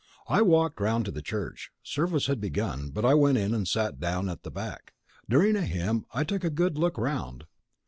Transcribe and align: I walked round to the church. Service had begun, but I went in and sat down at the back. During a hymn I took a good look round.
I 0.27 0.41
walked 0.41 0.81
round 0.81 1.05
to 1.05 1.11
the 1.11 1.21
church. 1.21 1.69
Service 1.83 2.25
had 2.25 2.41
begun, 2.41 2.89
but 2.89 3.05
I 3.05 3.13
went 3.13 3.37
in 3.37 3.53
and 3.53 3.67
sat 3.67 3.99
down 3.99 4.29
at 4.29 4.41
the 4.41 4.49
back. 4.49 4.93
During 5.29 5.55
a 5.55 5.61
hymn 5.61 6.05
I 6.11 6.23
took 6.23 6.43
a 6.43 6.49
good 6.49 6.75
look 6.75 6.97
round. 6.97 7.45